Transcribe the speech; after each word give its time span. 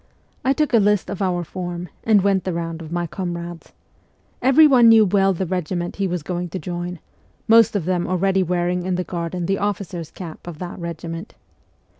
I 0.43 0.53
took 0.53 0.73
a 0.73 0.79
list 0.79 1.11
of 1.11 1.21
our 1.21 1.43
form, 1.43 1.87
and 2.03 2.23
went 2.23 2.43
the 2.43 2.53
round 2.53 2.81
of 2.81 2.91
my 2.91 3.05
comrades. 3.05 3.71
Everyone 4.41 4.89
knew 4.89 5.05
well 5.05 5.31
the 5.31 5.45
regiment 5.45 5.97
he 5.97 6.07
was 6.07 6.23
going 6.23 6.49
to 6.49 6.57
join, 6.57 6.97
most 7.47 7.75
of 7.75 7.85
them 7.85 8.07
already 8.07 8.41
wearing 8.41 8.81
in 8.81 8.95
the 8.95 9.03
garden 9.03 9.45
the 9.45 9.59
officer's 9.59 10.09
cap 10.09 10.47
of 10.47 10.57
that 10.57 10.79
regiment. 10.79 11.35